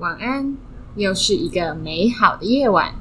[0.00, 0.56] 晚安
[0.96, 2.94] 又是一个美好的夜晚。